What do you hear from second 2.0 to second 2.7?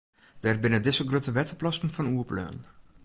oerbleaun.